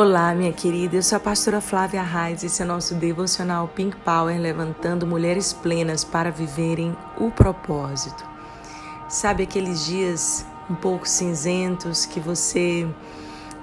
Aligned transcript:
Olá, 0.00 0.32
minha 0.32 0.52
querida. 0.52 0.94
Eu 0.94 1.02
sou 1.02 1.16
a 1.16 1.20
pastora 1.20 1.60
Flávia 1.60 2.04
Reis. 2.04 2.44
Esse 2.44 2.62
é 2.62 2.64
nosso 2.64 2.94
devocional 2.94 3.66
Pink 3.66 3.96
Power, 3.96 4.40
levantando 4.40 5.04
mulheres 5.04 5.52
plenas 5.52 6.04
para 6.04 6.30
viverem 6.30 6.96
o 7.16 7.32
propósito. 7.32 8.24
Sabe 9.08 9.42
aqueles 9.42 9.86
dias 9.86 10.46
um 10.70 10.76
pouco 10.76 11.08
cinzentos 11.08 12.06
que 12.06 12.20
você 12.20 12.88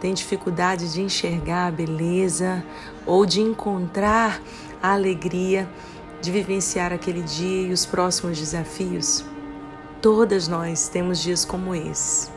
tem 0.01 0.13
dificuldade 0.13 0.91
de 0.91 1.01
enxergar 1.01 1.67
a 1.67 1.71
beleza 1.71 2.61
ou 3.05 3.25
de 3.25 3.39
encontrar 3.39 4.41
a 4.83 4.91
alegria 4.91 5.69
de 6.21 6.31
vivenciar 6.31 6.91
aquele 6.91 7.21
dia 7.21 7.69
e 7.69 7.71
os 7.71 7.85
próximos 7.85 8.37
desafios? 8.37 9.23
Todas 10.01 10.49
nós 10.49 10.89
temos 10.89 11.23
dias 11.23 11.45
como 11.45 11.73
esse. 11.73 12.34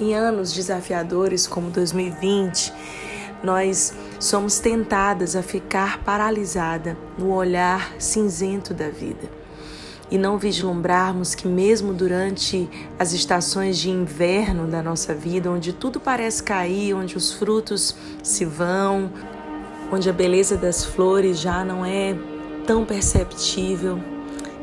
Em 0.00 0.14
anos 0.14 0.52
desafiadores 0.52 1.46
como 1.46 1.70
2020, 1.70 2.72
nós 3.42 3.92
somos 4.18 4.58
tentadas 4.58 5.36
a 5.36 5.42
ficar 5.42 6.02
paralisada 6.02 6.96
no 7.18 7.32
olhar 7.32 7.92
cinzento 7.98 8.72
da 8.72 8.88
vida 8.88 9.28
e 10.10 10.18
não 10.18 10.38
vislumbrarmos 10.38 11.34
que 11.34 11.46
mesmo 11.46 11.92
durante 11.92 12.68
as 12.98 13.12
estações 13.12 13.78
de 13.78 13.90
inverno 13.90 14.66
da 14.66 14.82
nossa 14.82 15.14
vida, 15.14 15.50
onde 15.50 15.72
tudo 15.72 15.98
parece 15.98 16.42
cair, 16.42 16.94
onde 16.94 17.16
os 17.16 17.32
frutos 17.32 17.94
se 18.22 18.44
vão, 18.44 19.10
onde 19.90 20.08
a 20.08 20.12
beleza 20.12 20.56
das 20.56 20.84
flores 20.84 21.38
já 21.38 21.64
não 21.64 21.84
é 21.84 22.14
tão 22.66 22.84
perceptível, 22.84 23.98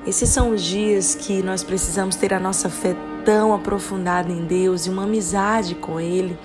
esses 0.05 0.29
são 0.29 0.51
os 0.51 0.61
dias 0.61 1.13
que 1.15 1.43
nós 1.43 1.63
precisamos 1.63 2.15
ter 2.15 2.33
a 2.33 2.39
nossa 2.39 2.69
fé 2.69 2.95
tão 3.23 3.53
aprofundada 3.53 4.31
em 4.31 4.45
Deus 4.45 4.85
e 4.85 4.89
uma 4.89 5.03
amizade 5.03 5.75
com 5.75 5.99
Ele, 5.99 6.37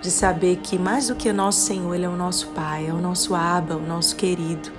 de 0.00 0.10
saber 0.10 0.56
que 0.56 0.78
mais 0.78 1.08
do 1.08 1.14
que 1.14 1.32
nosso 1.32 1.60
Senhor, 1.60 1.94
Ele 1.94 2.04
é 2.04 2.08
o 2.08 2.16
nosso 2.16 2.48
Pai, 2.48 2.86
é 2.86 2.92
o 2.92 2.98
nosso 2.98 3.34
Abba, 3.34 3.76
o 3.76 3.86
nosso 3.86 4.14
querido, 4.16 4.70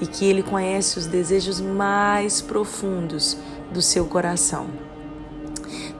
e 0.00 0.06
que 0.06 0.24
Ele 0.24 0.42
conhece 0.42 0.98
os 0.98 1.06
desejos 1.06 1.60
mais 1.60 2.40
profundos 2.40 3.36
do 3.72 3.82
seu 3.82 4.06
coração. 4.06 4.68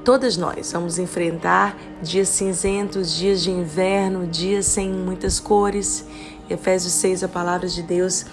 Todas 0.04 0.38
nós 0.38 0.72
vamos 0.72 0.98
enfrentar 0.98 1.76
dias 2.00 2.28
cinzentos, 2.28 3.12
dias 3.12 3.42
de 3.42 3.50
inverno, 3.50 4.26
dias 4.26 4.64
sem 4.64 4.90
muitas 4.90 5.38
cores. 5.38 6.06
Efésios 6.48 6.94
6, 6.94 7.24
a 7.24 7.28
palavra 7.28 7.68
de 7.68 7.82
Deus 7.82 8.24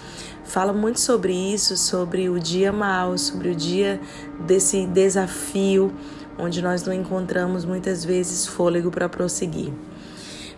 fala 0.42 0.72
muito 0.72 1.00
sobre 1.00 1.34
isso, 1.34 1.76
sobre 1.76 2.30
o 2.30 2.40
dia 2.40 2.72
mau, 2.72 3.18
sobre 3.18 3.50
o 3.50 3.54
dia 3.54 4.00
desse 4.40 4.86
desafio, 4.86 5.92
onde 6.38 6.62
nós 6.62 6.84
não 6.84 6.92
encontramos 6.92 7.64
muitas 7.64 8.04
vezes 8.04 8.46
fôlego 8.46 8.90
para 8.90 9.08
prosseguir. 9.08 9.72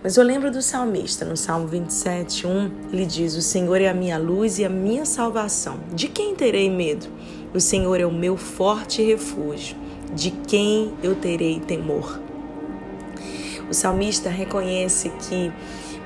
Mas 0.02 0.16
eu 0.16 0.22
lembro 0.22 0.50
do 0.50 0.62
salmista, 0.62 1.24
no 1.24 1.36
Salmo 1.36 1.66
27, 1.66 2.46
1, 2.46 2.70
ele 2.92 3.04
diz: 3.04 3.34
O 3.34 3.42
Senhor 3.42 3.80
é 3.80 3.88
a 3.88 3.94
minha 3.94 4.16
luz 4.16 4.58
e 4.58 4.64
a 4.64 4.68
minha 4.68 5.04
salvação. 5.04 5.80
De 5.92 6.06
quem 6.06 6.36
terei 6.36 6.70
medo? 6.70 7.06
O 7.52 7.60
Senhor 7.60 8.00
é 8.00 8.06
o 8.06 8.12
meu 8.12 8.36
forte 8.36 9.02
refúgio. 9.02 9.76
De 10.14 10.30
quem 10.30 10.94
eu 11.02 11.16
terei 11.16 11.58
temor? 11.60 12.20
O 13.68 13.74
salmista 13.74 14.30
reconhece 14.30 15.10
que, 15.10 15.52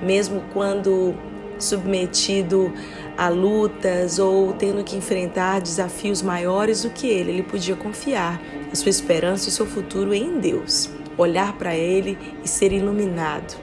mesmo 0.03 0.43
quando 0.53 1.15
submetido 1.59 2.73
a 3.17 3.29
lutas 3.29 4.19
ou 4.19 4.53
tendo 4.53 4.83
que 4.83 4.97
enfrentar 4.97 5.61
desafios 5.61 6.23
maiores 6.23 6.83
do 6.83 6.91
que 6.91 7.07
ele, 7.07 7.31
ele 7.31 7.43
podia 7.43 7.77
confiar 7.77 8.41
a 8.71 8.75
sua 8.75 8.91
esperança 8.91 9.47
e 9.47 9.49
o 9.49 9.53
seu 9.53 9.67
futuro 9.67 10.15
em 10.15 10.39
Deus, 10.39 10.91
olhar 11.17 11.53
para 11.59 11.75
ele 11.75 12.19
e 12.43 12.49
ser 12.49 12.73
iluminado, 12.73 13.57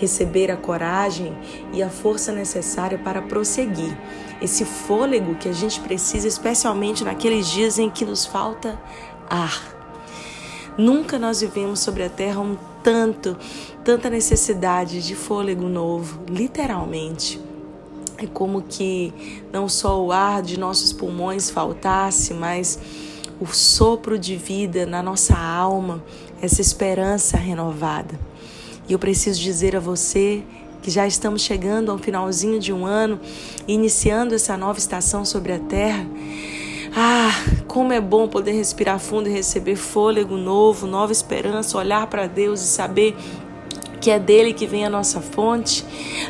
receber 0.00 0.50
a 0.50 0.56
coragem 0.56 1.36
e 1.72 1.82
a 1.82 1.88
força 1.88 2.32
necessária 2.32 2.98
para 2.98 3.22
prosseguir. 3.22 3.96
Esse 4.40 4.64
fôlego 4.64 5.34
que 5.34 5.48
a 5.48 5.52
gente 5.52 5.80
precisa, 5.80 6.28
especialmente 6.28 7.04
naqueles 7.04 7.48
dias 7.48 7.78
em 7.78 7.90
que 7.90 8.04
nos 8.04 8.24
falta 8.24 8.80
ar. 9.28 9.76
Nunca 10.76 11.18
nós 11.18 11.40
vivemos 11.40 11.80
sobre 11.80 12.04
a 12.04 12.08
terra 12.08 12.40
um 12.40 12.56
tanto, 12.84 13.36
tanta 13.84 14.08
necessidade 14.08 15.04
de 15.04 15.16
fôlego 15.16 15.68
novo, 15.68 16.20
literalmente. 16.28 17.47
É 18.20 18.26
como 18.26 18.62
que 18.62 19.14
não 19.52 19.68
só 19.68 20.04
o 20.04 20.10
ar 20.10 20.42
de 20.42 20.58
nossos 20.58 20.92
pulmões 20.92 21.50
faltasse, 21.50 22.34
mas 22.34 22.76
o 23.40 23.46
sopro 23.46 24.18
de 24.18 24.34
vida 24.34 24.84
na 24.84 25.00
nossa 25.00 25.38
alma, 25.38 26.02
essa 26.42 26.60
esperança 26.60 27.36
renovada. 27.36 28.18
E 28.88 28.92
eu 28.92 28.98
preciso 28.98 29.40
dizer 29.40 29.76
a 29.76 29.80
você 29.80 30.42
que 30.82 30.90
já 30.90 31.06
estamos 31.06 31.42
chegando 31.42 31.92
ao 31.92 31.98
finalzinho 31.98 32.58
de 32.58 32.72
um 32.72 32.84
ano, 32.84 33.20
iniciando 33.68 34.34
essa 34.34 34.56
nova 34.56 34.80
estação 34.80 35.24
sobre 35.24 35.52
a 35.52 35.58
terra. 35.60 36.04
Ah, 36.96 37.30
como 37.68 37.92
é 37.92 38.00
bom 38.00 38.26
poder 38.26 38.52
respirar 38.52 38.98
fundo 38.98 39.28
e 39.28 39.32
receber 39.32 39.76
fôlego 39.76 40.36
novo, 40.36 40.88
nova 40.88 41.12
esperança, 41.12 41.78
olhar 41.78 42.06
para 42.08 42.26
Deus 42.26 42.60
e 42.62 42.66
saber 42.66 43.14
que 44.08 44.12
é 44.12 44.18
dele 44.18 44.54
que 44.54 44.66
vem 44.66 44.86
a 44.86 44.88
nossa 44.88 45.20
fonte, 45.20 45.84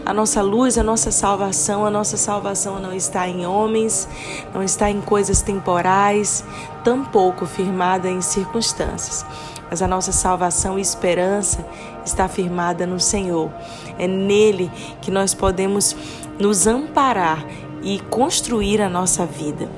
a 0.05 0.13
nossa 0.13 0.43
luz, 0.43 0.77
a 0.77 0.83
nossa 0.83 1.13
salvação. 1.13 1.87
A 1.87 1.91
nossa 1.91 2.17
salvação 2.17 2.81
não 2.81 2.93
está 2.93 3.29
em 3.29 3.47
homens, 3.47 4.09
não 4.53 4.65
está 4.65 4.91
em 4.91 5.01
coisas 5.01 5.43
temporais, 5.43 6.45
tampouco 6.83 7.47
firmada 7.47 8.11
em 8.11 8.21
circunstâncias. 8.21 9.25
Mas 9.71 9.81
a 9.81 9.87
nossa 9.87 10.11
salvação 10.11 10.77
e 10.77 10.83
esperança 10.83 11.65
está 12.05 12.27
firmada 12.27 12.85
no 12.85 12.99
Senhor. 12.99 13.49
É 13.97 14.09
nele 14.09 14.73
que 15.01 15.13
nós 15.13 15.33
podemos 15.33 15.95
nos 16.37 16.67
amparar 16.67 17.47
e 17.81 18.01
construir 18.11 18.83
a 18.83 18.89
nossa 18.89 19.25
vida. 19.25 19.71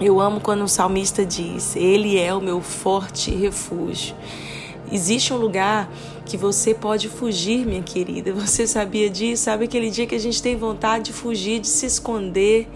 Eu 0.00 0.20
amo 0.20 0.40
quando 0.40 0.62
o 0.62 0.68
salmista 0.68 1.26
diz: 1.26 1.74
Ele 1.74 2.20
é 2.20 2.32
o 2.32 2.40
meu 2.40 2.60
forte 2.60 3.34
refúgio. 3.34 4.14
Existe 4.90 5.32
um 5.32 5.36
lugar 5.36 5.90
que 6.24 6.36
você 6.36 6.72
pode 6.72 7.08
fugir, 7.08 7.66
minha 7.66 7.82
querida. 7.82 8.32
Você 8.34 8.66
sabia 8.66 9.10
disso? 9.10 9.44
Sabe 9.44 9.64
aquele 9.64 9.90
dia 9.90 10.06
que 10.06 10.14
a 10.14 10.20
gente 10.20 10.40
tem 10.40 10.56
vontade 10.56 11.04
de 11.04 11.12
fugir, 11.12 11.60
de 11.60 11.66
se 11.66 11.86
esconder, 11.86 12.68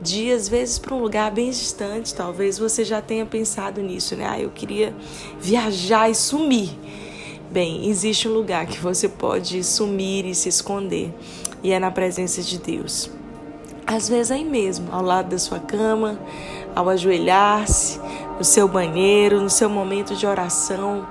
de 0.00 0.30
às 0.30 0.48
vezes 0.48 0.78
para 0.78 0.94
um 0.94 1.00
lugar 1.00 1.30
bem 1.30 1.50
distante. 1.50 2.14
Talvez 2.14 2.58
você 2.58 2.84
já 2.84 3.00
tenha 3.00 3.24
pensado 3.24 3.80
nisso, 3.80 4.14
né? 4.16 4.26
Ah, 4.28 4.40
eu 4.40 4.50
queria 4.50 4.94
viajar 5.40 6.10
e 6.10 6.14
sumir. 6.14 6.70
Bem, 7.50 7.88
existe 7.88 8.28
um 8.28 8.32
lugar 8.32 8.66
que 8.66 8.78
você 8.78 9.08
pode 9.08 9.62
sumir 9.62 10.26
e 10.26 10.34
se 10.34 10.48
esconder, 10.48 11.14
e 11.62 11.72
é 11.72 11.78
na 11.78 11.90
presença 11.90 12.42
de 12.42 12.58
Deus. 12.58 13.08
Às 13.86 14.08
vezes 14.08 14.32
aí 14.32 14.44
mesmo, 14.44 14.88
ao 14.90 15.00
lado 15.00 15.30
da 15.30 15.38
sua 15.38 15.60
cama, 15.60 16.18
ao 16.74 16.88
ajoelhar-se, 16.88 18.00
no 18.36 18.44
seu 18.44 18.66
banheiro, 18.66 19.40
no 19.40 19.48
seu 19.48 19.70
momento 19.70 20.14
de 20.14 20.26
oração. 20.26 21.06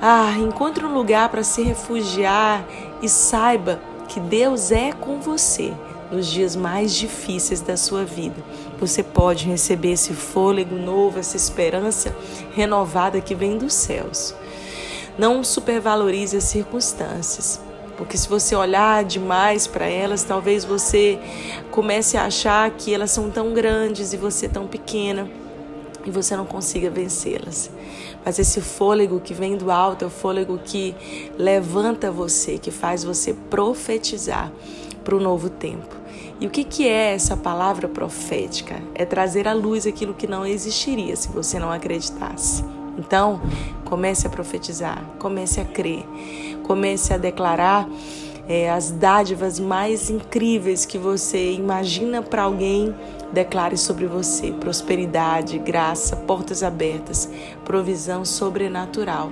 Ah, 0.00 0.36
encontre 0.38 0.86
um 0.86 0.94
lugar 0.94 1.28
para 1.28 1.42
se 1.42 1.60
refugiar 1.62 2.64
e 3.02 3.08
saiba 3.08 3.80
que 4.06 4.20
Deus 4.20 4.70
é 4.70 4.92
com 4.92 5.20
você 5.20 5.74
nos 6.10 6.28
dias 6.28 6.54
mais 6.54 6.94
difíceis 6.94 7.60
da 7.60 7.76
sua 7.76 8.04
vida. 8.04 8.36
Você 8.78 9.02
pode 9.02 9.46
receber 9.46 9.92
esse 9.92 10.14
fôlego 10.14 10.76
novo, 10.76 11.18
essa 11.18 11.36
esperança 11.36 12.14
renovada 12.54 13.20
que 13.20 13.34
vem 13.34 13.58
dos 13.58 13.74
céus. 13.74 14.34
Não 15.18 15.42
supervalorize 15.42 16.36
as 16.36 16.44
circunstâncias, 16.44 17.60
porque 17.96 18.16
se 18.16 18.28
você 18.28 18.54
olhar 18.54 19.04
demais 19.04 19.66
para 19.66 19.86
elas, 19.86 20.22
talvez 20.22 20.64
você 20.64 21.18
comece 21.72 22.16
a 22.16 22.26
achar 22.26 22.70
que 22.70 22.94
elas 22.94 23.10
são 23.10 23.28
tão 23.30 23.52
grandes 23.52 24.12
e 24.12 24.16
você 24.16 24.48
tão 24.48 24.68
pequena 24.68 25.28
e 26.06 26.10
você 26.10 26.36
não 26.36 26.46
consiga 26.46 26.88
vencê-las. 26.88 27.68
Mas 28.24 28.38
esse 28.38 28.60
fôlego 28.60 29.20
que 29.20 29.32
vem 29.32 29.56
do 29.56 29.70
alto 29.70 30.04
é 30.04 30.08
o 30.08 30.10
fôlego 30.10 30.58
que 30.58 30.94
levanta 31.38 32.10
você, 32.10 32.58
que 32.58 32.70
faz 32.70 33.04
você 33.04 33.32
profetizar 33.32 34.52
para 35.04 35.16
o 35.16 35.20
novo 35.20 35.48
tempo. 35.48 35.96
E 36.40 36.46
o 36.46 36.50
que, 36.50 36.62
que 36.62 36.86
é 36.86 37.14
essa 37.14 37.36
palavra 37.36 37.88
profética? 37.88 38.80
É 38.94 39.04
trazer 39.04 39.48
à 39.48 39.52
luz 39.52 39.86
aquilo 39.86 40.14
que 40.14 40.26
não 40.26 40.46
existiria 40.46 41.16
se 41.16 41.28
você 41.28 41.58
não 41.58 41.72
acreditasse. 41.72 42.64
Então, 42.96 43.40
comece 43.84 44.26
a 44.26 44.30
profetizar, 44.30 45.02
comece 45.18 45.60
a 45.60 45.64
crer, 45.64 46.04
comece 46.62 47.14
a 47.14 47.16
declarar 47.16 47.88
é, 48.48 48.70
as 48.70 48.90
dádivas 48.90 49.60
mais 49.60 50.08
incríveis 50.08 50.86
que 50.86 50.96
você 50.96 51.52
imagina 51.52 52.22
para 52.22 52.42
alguém, 52.42 52.94
declare 53.32 53.76
sobre 53.76 54.06
você: 54.06 54.52
prosperidade, 54.52 55.58
graça, 55.58 56.16
portas 56.16 56.62
abertas, 56.62 57.28
provisão 57.64 58.24
sobrenatural 58.24 59.30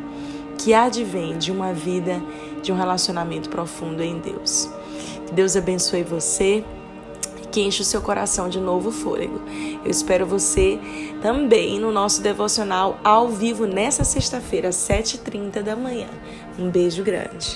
que 0.58 0.74
advém 0.74 1.38
de 1.38 1.52
uma 1.52 1.72
vida, 1.72 2.20
de 2.62 2.72
um 2.72 2.76
relacionamento 2.76 3.48
profundo 3.48 4.02
em 4.02 4.18
Deus. 4.18 4.68
Que 5.26 5.32
Deus 5.32 5.56
abençoe 5.56 6.02
você 6.02 6.64
que 7.52 7.60
enche 7.62 7.82
o 7.82 7.84
seu 7.84 8.02
coração 8.02 8.48
de 8.48 8.60
novo 8.60 8.90
fôlego. 8.90 9.40
Eu 9.84 9.90
espero 9.90 10.26
você 10.26 10.78
também 11.22 11.78
no 11.78 11.90
nosso 11.92 12.20
devocional 12.20 12.98
ao 13.04 13.28
vivo 13.28 13.66
nessa 13.66 14.04
sexta-feira, 14.04 14.68
às 14.68 14.76
7h30 14.76 15.62
da 15.62 15.76
manhã. 15.76 16.08
Um 16.58 16.68
beijo 16.68 17.02
grande. 17.02 17.54